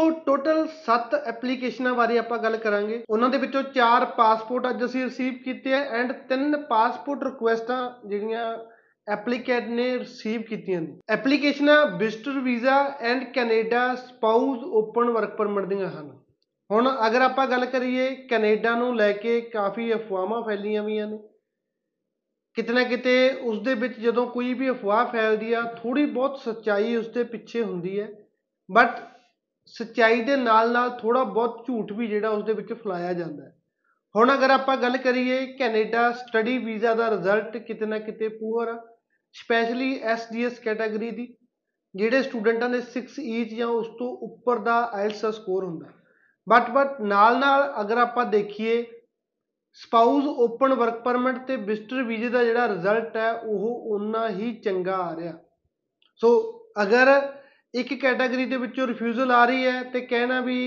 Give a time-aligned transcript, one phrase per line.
[0.00, 5.04] ਸੋ total 7 ਐਪਲੀਕੇਸ਼ਨਾਂ ਬਾਰੇ ਆਪਾਂ ਗੱਲ ਕਰਾਂਗੇ। ਉਹਨਾਂ ਦੇ ਵਿੱਚੋਂ 4 ਪਾਸਪੋਰਟ ਅੱਜ ਅਸੀਂ
[5.04, 8.58] ਰਿਸੀਵ ਕੀਤੇ ਆ ਐਂਡ 3 ਪਾਸਪੋਰਟ ਰਿਕੁਐਸਟਾਂ ਜਿਹੜੀਆਂ
[9.12, 15.88] ਐਪਲੀਕੈਂਟ ਨੇ ਰਿਸੀਵ ਕੀਤੀਆਂ ਨੇ। ਐਪਲੀਕੇਸ਼ਨਾਂ visitor visa and Canada spouse open work permit ਦੀਆਂ
[15.88, 16.20] ਹਨ।
[16.70, 21.18] ਹੁਣ ਅਗਰ ਆਪਾਂ ਗੱਲ ਕਰੀਏ, ਕੈਨੇਡਾ ਨੂੰ ਲੈ ਕੇ ਕਾਫੀ ਅਫਵਾਹਾਂ ਫੈਲੀਆਂ ਵੀਆਂ ਨੇ।
[22.54, 26.96] ਕਿਤੇ ਨਾ ਕਿਤੇ ਉਸ ਦੇ ਵਿੱਚ ਜਦੋਂ ਕੋਈ ਵੀ ਅਫਵਾਹ ਫੈਲਦੀ ਆ ਥੋੜੀ ਬਹੁਤ ਸੱਚਾਈ
[26.96, 28.08] ਉਸ ਦੇ ਪਿੱਛੇ ਹੁੰਦੀ ਹੈ।
[28.72, 29.15] ਬਟ
[29.66, 33.56] ਸੱਚਾਈ ਦੇ ਨਾਲ ਨਾਲ ਥੋੜਾ ਬਹੁਤ ਝੂਠ ਵੀ ਜਿਹੜਾ ਉਸ ਦੇ ਵਿੱਚ ਫੈਲਾਇਆ ਜਾਂਦਾ ਹੈ।
[34.14, 38.76] ਹੁਣ ਅਗਰ ਆਪਾਂ ਗੱਲ ਕਰੀਏ ਕੈਨੇਡਾ ਸਟੱਡੀ ਵੀਜ਼ਾ ਦਾ ਰਿਜ਼ਲਟ ਕਿਤੇ ਨਾ ਕਿਤੇ ਪੂਅਰ ਆ,
[39.32, 41.36] ਸਪੈਸ਼ਲੀ ਐਸਡੀਐਸ ਕੈਟਾਗਰੀ ਦੀ,
[41.94, 45.86] ਜਿਹੜੇ ਸਟੂਡੈਂਟਾਂ ਦੇ 6 ਈਚ ਜਾਂ ਉਸ ਤੋਂ ਉੱਪਰ ਦਾ ਆਇਲਸ ਦਾ ਸਕੋਰ ਹੁੰਦਾ।
[46.48, 48.84] ਬਟ ਬਟ ਨਾਲ ਨਾਲ ਅਗਰ ਆਪਾਂ ਦੇਖੀਏ
[49.72, 54.96] ਸਪਾਊਸ ਓਪਨ ਵਰਕ ਪਰਮਿਟ ਤੇ ਵਿਜ਼ਟਰ ਵੀਜ਼ੇ ਦਾ ਜਿਹੜਾ ਰਿਜ਼ਲਟ ਹੈ, ਉਹ ਉਨਾ ਹੀ ਚੰਗਾ
[54.96, 55.32] ਆ ਰਿਹਾ।
[56.16, 56.28] ਸੋ
[56.82, 57.36] ਅਗਰ
[57.76, 60.58] ਇੱਕ ਕੈਟਾਗਰੀ ਦੇ ਵਿੱਚੋਂ ਰਿਫਿਊਜ਼ਲ ਆ ਰਹੀ ਹੈ ਤੇ ਕਹਿਣਾ ਵੀ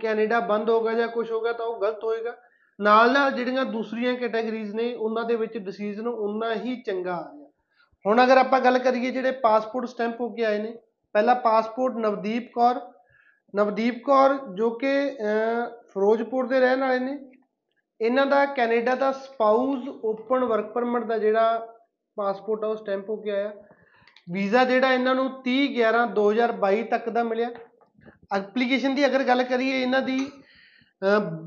[0.00, 2.34] ਕੈਨੇਡਾ ਬੰਦ ਹੋਗਾ ਜਾਂ ਕੁਝ ਹੋਗਾ ਤਾਂ ਉਹ ਗਲਤ ਹੋਏਗਾ।
[2.78, 7.48] ਨਾਲ ਨਾਲ ਜਿਹੜੀਆਂ ਦੂਸਰੀਆਂ ਕੈਟਾਗਰੀਜ਼ ਨੇ, ਉਹਨਾਂ ਦੇ ਵਿੱਚ ਡਿਸੀਜਨ ਉਨਾ ਹੀ ਚੰਗਾ ਆ ਰਿਹਾ।
[8.04, 10.72] ਹੁਣ ਅਗਰ ਆਪਾਂ ਗੱਲ ਕਰੀਏ ਜਿਹੜੇ ਪਾਸਪੋਰਟ ਸਟੈਂਪ ਹੋ ਕੇ ਆਏ ਨੇ,
[11.14, 12.80] ਪਹਿਲਾ ਪਾਸਪੋਰਟ ਨਵਦੀਪ ਕੌਰ।
[13.54, 14.92] ਨਵਦੀਪ ਕੌਰ ਜੋ ਕਿ
[15.90, 17.18] ਫਿਰੋਜ਼ਪੁਰ ਦੇ ਰਹਿਣ ਵਾਲੇ ਨੇ।
[18.00, 21.66] ਇਹਨਾਂ ਦਾ ਕੈਨੇਡਾ ਦਾ ਸਪਾਊਸ ਓਪਨ ਵਰਕ ਪਰਮਿਟ ਦਾ ਜਿਹੜਾ
[22.16, 23.52] ਪਾਸਪੋਰਟ ਆ, ਉਹ ਸਟੈਂਪ ਹੋ ਕੇ ਆਇਆ।
[24.28, 27.50] ਵੀਜ਼ਾ ਜਿਹੜਾ ਇਹਨਾਂ ਨੂੰ 30 11 2022 ਤੱਕ ਦਾ ਮਿਲਿਆ।
[28.34, 30.18] ਐਪਲੀਕੇਸ਼ਨ ਦੀ ਅਗਰ ਗੱਲ ਕਰੀਏ, ਇਹਨਾਂ ਦੀ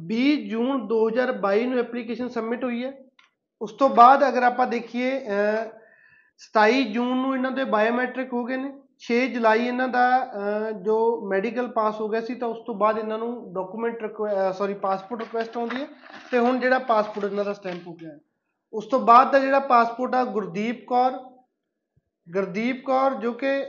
[0.09, 2.91] 20 ਜੂਨ 2022 ਨੂੰ ਐਪਲੀਕੇਸ਼ਨ ਸਬਮਿਟ ਹੋਈ ਹੈ।
[3.61, 5.09] ਉਸ ਤੋਂ ਬਾਅਦ ਅਗਰ ਆਪਾਂ ਦੇਖੀਏ
[6.41, 8.71] 27 ਜੂਨ ਨੂੰ ਇਹਨਾਂ ਦੇ ਬਾਇਓਮੈਟ੍ਰਿਕ ਹੋ ਗਏ ਨੇ।
[9.05, 10.05] 6 ਜੁਲਾਈ ਇਹਨਾਂ ਦਾ
[10.85, 10.95] ਜੋ
[11.29, 14.05] ਮੈਡੀਕਲ ਪਾਸ ਹੋ ਗਿਆ ਸੀ, ਤਾਂ ਉਸ ਤੋਂ ਬਾਅਦ ਇਹਨਾਂ ਨੂੰ ਡਾਕੂਮੈਂਟ
[14.57, 15.87] ਸੌਰੀ ਪਾਸਪੋਰਟ ਰਿਕੁਐਸਟ ਆਉਂਦੀ ਹੈ
[16.31, 18.17] ਤੇ ਹੁਣ ਜਿਹੜਾ ਪਾਸਪੋਰਟ ਇਹਨਾਂ ਦਾ ਸਟੈਂਪ ਹੋ ਗਿਆ ਹੈ।
[18.73, 21.11] ਉਸ ਤੋਂ ਬਾਅਦ ਦਾ ਜਿਹੜਾ ਪਾਸਪੋਰਟ ਆ, ਗੁਰਦੀਪ ਕੌਰ
[22.31, 23.65] ਗੁਰਦੀਪ ਕੌਰ ਜੋ ਕਿ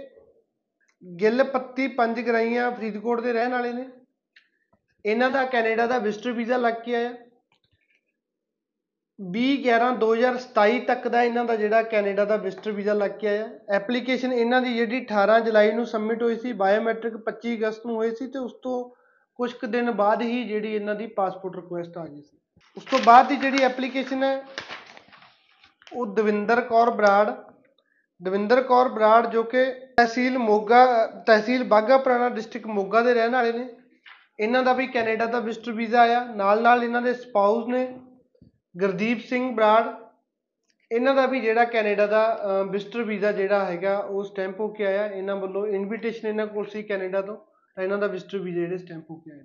[1.20, 3.88] ਗਿੱਲ ਪੱਤੀ ਪੰਜ ਗਰਾਈਆਂ ਫਰੀਦਕੋਟ ਦੇ ਰਹਿਣ ਵਾਲੇ ਨੇ।
[5.04, 7.14] ਇਹਨਾਂ ਦਾ ਕੈਨੇਡਾ ਦਾ ਵਿਜ਼ਟਰ ਵੀਜ਼ਾ ਲੱਗ ਕੇ ਆਇਆ।
[9.18, 13.48] 20 11 2027 ਤੱਕ ਦਾ ਇਹਨਾਂ ਦਾ ਜਿਹੜਾ ਕੈਨੇਡਾ ਦਾ ਵਿਜ਼ਟਰ ਵੀਜ਼ਾ ਲੱਗ ਕੇ ਆਇਆ।
[13.70, 18.14] ਐਪਲੀਕੇਸ਼ਨ ਇਹਨਾਂ ਦੀ ਜਿਹੜੀ 18 ਜੁਲਾਈ ਨੂੰ ਸਬਮਿਟ ਹੋਈ ਸੀ, ਬਾਇਓਮੈਟ੍ਰਿਕ 25 ਅਗਸਤ ਨੂੰ ਹੋਈ
[18.14, 18.90] ਸੀ ਤੇ ਉਸ ਤੋਂ
[19.34, 22.38] ਕੁਝ ਕੁ ਦਿਨ ਬਾਅਦ ਹੀ ਜਿਹੜੀ ਇਹਨਾਂ ਦੀ ਪਾਸਪੋਰਟ ਰਿਕੁਐਸਟ ਆ ਗਈ ਸੀ।
[22.76, 24.42] ਉਸ ਤੋਂ ਬਾਅਦ ਦੀ ਜਿਹੜੀ ਐਪਲੀਕੇਸ਼ਨ ਹੈ,
[25.92, 27.49] ਉਹ ਦਵਿੰਦਰ ਕੌਰ ਬਰਾੜ
[28.20, 29.64] ਦਵਿੰਦਰ ਕੌਰ ਬਰਾੜ ਜੋ ਕਿ
[29.96, 33.68] ਤਹਿਸੀਲ ਮੋਗਾ, ਤਹਿਸੀਲ ਬਾਗਾ ਪੁਰਾਣਾ ਡਿਸਟ੍ਰਿਕਟ ਮੋਗਾ ਦੇ ਰਹਿਣ ਵਾਲੇ ਨੇ।
[34.40, 37.86] ਇਹਨਾਂ ਦਾ ਵੀ ਕੈਨੇਡਾ ਦਾ ਵਿਜ਼ਟਰ ਵੀਜ਼ਾ ਆਇਆ। ਨਾਲ ਨਾਲ ਇਹਨਾਂ ਦੇ ਸਪਾਊਸ ਨੇ
[38.74, 39.84] ਗੁਰਦੀਪ ਸਿੰਘ ਬਰਾੜ।
[40.90, 45.06] ਇਹਨਾਂ ਦਾ ਵੀ ਜਿਹੜਾ ਕੈਨੇਡਾ ਦਾ ਵਿਜ਼ਟਰ ਵੀਜ਼ਾ ਜਿਹੜਾ ਹੈਗਾ, ਉਹ ਸਟੈਂਪ ਹੋ ਕੇ ਆਇਆ।
[45.06, 49.10] ਇਹਨਾਂ ਵੱਲੋਂ ਇਨਵੀਟੇਸ਼ਨ ਇਹਨਾਂ ਕੋਲ ਸੀ ਕੈਨੇਡਾ ਤੋਂ, ਤਾਂ ਇਹਨਾਂ ਦਾ ਵਿਜ਼ਟਰ ਵੀਜ਼ਾ ਜਿਹੜੇ ਸਟੈਂਪ
[49.10, 49.42] ਹੋ ਕੇ ਆਏ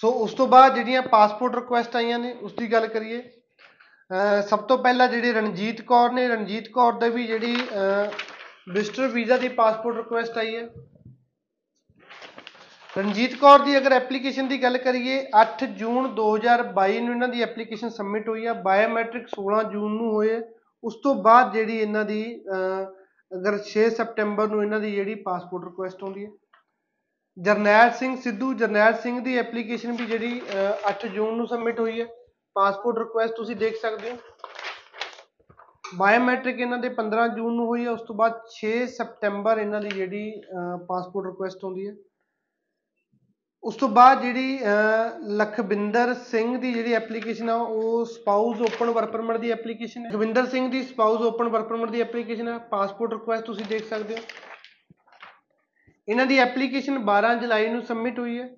[0.00, 3.22] ਸੋ ਉਸ ਤੋਂ ਬਾਅਦ ਜਿਹੜੀਆਂ ਪਾਸਪੋਰਟ ਰਿਕੁਐਸਟ ਆਈਆਂ ਨੇ, ਉਸ ਦੀ ਗੱਲ ਕਰੀਏ
[4.46, 7.56] ਸਭ ਤੋਂ ਪਹਿਲਾਂ ਜਿਹੜੀ ਰਣਜੀਤ ਕੌਰ ਨੇ, ਰਣਜੀਤ ਕੌਰ ਦੇ ਵੀ ਜਿਹੜੀ
[8.72, 10.62] ਵਿਜ਼ਟਰ ਵੀਜ਼ਾ ਦੀ ਪਾਸਪੋਰਟ ਰਿਕੁਐਸਟ ਆਈ ਹੈ।
[12.96, 17.88] ਰਣਜੀਤ ਕੌਰ ਦੀ ਅਗਰ ਐਪਲੀਕੇਸ਼ਨ ਦੀ ਗੱਲ ਕਰੀਏ 8 ਜੂਨ 2022 ਨੂੰ ਇਹਨਾਂ ਦੀ ਐਪਲੀਕੇਸ਼ਨ
[17.90, 20.40] ਸਬਮਿਟ ਹੋਈ ਆ। ਬਾਇਓਮੈਟ੍ਰਿਕ 16 ਜੂਨ ਨੂੰ ਹੋਏ।
[20.84, 22.22] ਉਸ ਤੋਂ ਬਾਅਦ ਜਿਹੜੀ ਇਹਨਾਂ ਦੀ
[23.32, 26.30] ਅਗਰ 6 ਸਪਟੈਂਬਰ ਨੂੰ ਇਹਨਾਂ ਦੀ ਜਿਹੜੀ ਪਾਸਪੋਰਟ ਰਿਕੁਐਸਟ ਆਉਂਦੀ ਹੈ।
[27.36, 30.40] ਜਰਨੈਲ ਸਿੰਘ ਸਿੱਧੂ, ਜਰਨੈਲ ਸਿੰਘ ਦੀ ਐਪਲੀਕੇਸ਼ਨ ਵੀ ਜਿਹੜੀ
[30.90, 32.06] 8 ਜੂਨ ਨੂੰ ਸਬਮਿਟ ਹੋਈ ਹੈ।
[32.56, 34.16] ਪਾਸਪੋਰਟ ਰਿਕੁਐਸਟ ਤੁਸੀਂ ਦੇਖ ਸਕਦੇ ਹੋ।
[35.96, 39.88] ਬਾਇਓਮੈਟ੍ਰਿਕ ਇਹਨਾਂ ਦੇ 15 ਜੂਨ ਨੂੰ ਹੋਈ ਹੈ, ਉਸ ਤੋਂ ਬਾਅਦ 6 ਸਪਟੈਂਬਰ ਇਹਨਾਂ ਦੀ
[39.90, 40.22] ਜਿਹੜੀ
[40.88, 41.94] ਪਾਸਪੋਰਟ ਰਿਕੁਐਸਟ ਆਉਂਦੀ ਹੈ।
[43.64, 44.58] ਉਸ ਤੋਂ ਬਾਅਦ ਜਿਹੜੀ
[45.38, 50.46] ਲਖਵਿੰਦਰ ਸਿੰਘ ਦੀ ਜਿਹੜੀ ਐਪਲੀਕੇਸ਼ਨ ਆ, ਉਹ ਸਪਾਊਸ ਓਪਨ ਵਰਕ ਪਰਮਿਟ ਦੀ ਐਪਲੀਕੇਸ਼ਨ ਹੈ। ਲਖਵਿੰਦਰ
[50.46, 54.20] ਸਿੰਘ ਦੀ ਸਪਾਊਸ ਓਪਨ ਵਰਕ ਪਰਮਿਟ ਦੀ ਐਪਲੀਕੇਸ਼ਨ ਹੈ ਪਾਸਪੋਰਟ ਰਿਕੁਐਸਟ ਤੁਸੀਂ ਦੇਖ ਸਕਦੇ ਹੋ।
[56.08, 58.48] ਇਹਨਾਂ ਦੀ ਐਪਲੀਕੇਸ਼ਨ 12 ਜੁਲਾਈ ਨੂੰ ਸਬਮਿਟ ਹੋਈ ਹੈ।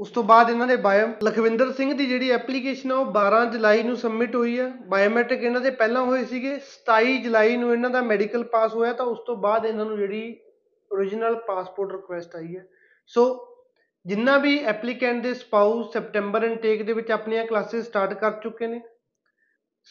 [0.00, 3.82] ਉਸ ਤੋਂ ਬਾਅਦ ਇਹਨਾਂ ਦੇ ਬਾਇਓ ਲਖਵਿੰਦਰ ਸਿੰਘ ਦੀ ਜਿਹੜੀ ਐਪਲੀਕੇਸ਼ਨ ਆ, ਉਹ 12 ਜੁਲਾਈ
[3.82, 8.00] ਨੂੰ ਸਬਮਿਟ ਹੋਈ ਹੈ ਬਾਇਓਮੈਟ੍ਰਿਕ ਇਹਨਾਂ ਦੇ ਪਹਿਲਾਂ ਹੋਏ ਸੀਗੇ 27 ਜੁਲਾਈ ਨੂੰ ਇਹਨਾਂ ਦਾ
[8.02, 10.22] ਮੈਡੀਕਲ ਪਾਸ ਹੋਇਆ, ਤਾਂ ਉਸ ਤੋਂ ਬਾਅਦ ਇਹਨਾਂ ਨੂੰ ਜਿਹੜੀ
[10.90, 12.66] origignal ਪਾਸਪੋਰਟ ਰਿਕੁਐਸਟ ਆਈ ਹੈ
[13.10, 13.26] ਸੋ
[14.06, 18.80] ਜਿੰਨਾ ਵੀ ਐਪਲੀਕੈਂਟ ਦੇ ਸਪਾਊਸ ਸੈਪਟੈਂਬਰ ਇਨਟੇਕ ਦੇ ਵਿੱਚ ਆਪਣੀਆਂ ਕਲਾਸਿਸ ਸਟਾਰਟ ਕਰ ਚੁੱਕੇ ਨੇ।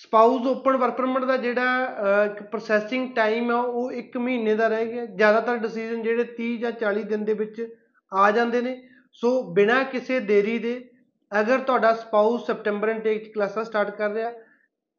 [0.01, 4.85] ਸਪਾਊਸ ਓਪਨ ਵਰਕ ਪਰਮਿਟ ਦਾ ਜਿਹੜਾ ਇੱਕ ਪ੍ਰੋਸੈਸਿੰਗ ਟਾਈਮ ਆ, ਉਹ 1 ਮਹੀਨੇ ਦਾ ਰਹਿ
[4.85, 7.67] ਗਿਆ। ਜ਼ਿਆਦਾਤਰ ਡਿਸੀਜਨ ਜਿਹੜੇ 30 ਜਾਂ 40 ਦਿਨ ਦੇ ਵਿੱਚ
[8.11, 8.81] ਆ ਜਾਂਦੇ ਨੇ।
[9.13, 10.89] ਸੋ ਬਿਨਾਂ ਕਿਸੇ ਦੇਰੀ ਦੇ,
[11.31, 14.31] ਅਗਰ ਤੁਹਾਡਾ ਸਪਾਊਸ ਸੈਪਟੈਂਬਰ ਇਨਟੇਕ ਚ ਕਲਾਸਾਂ ਸਟਾਰਟ ਕਰ ਰਿਹਾ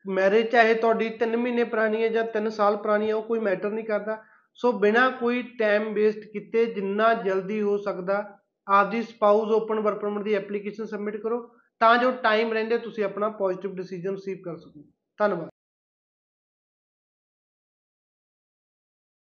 [0.05, 3.71] ਮੈਰਿਜ ਚਾਹੇ ਤੁਹਾਡੀ 3 ਮਹੀਨੇ ਪੁਰਾਣੀ ਹੈ ਜਾਂ 3 ਸਾਲ ਪੁਰਾਣੀ ਹੈ, ਉਹ ਕੋਈ ਮੈਟਰ
[3.71, 4.17] ਨਹੀਂ ਕਰਦਾ।
[4.55, 10.25] ਸੋ ਬਿਨਾਂ ਕੋਈ ਟਾਈਮ ਵੇਸਟ ਕੀਤੇ, ਜਿੰਨਾ ਜਲਦੀ ਹੋ ਸਕਦਾ, ਆਪਦੀ ਸਪਾਊਸ ਓਪਨ ਵਰਕ ਪਰਮਿਟ
[10.25, 11.41] ਦੀ ਐਪਲੀਕੇਸ਼ਨ ਸਬਮਿਟ ਕਰੋ,
[11.81, 14.85] ਤਾਂ ਜੋ ਟਾਈਮ ਰਹਿੰਦੇ ਤੁਸੀਂ ਆਪਣਾ ਪੋਜ਼ਿਟਿਵ ਡਿਸੀਜਨ ਰਿਸੀਵ ਕਰ ਸਕੋ।
[15.19, 15.50] ਧੰਨਵਾਦ।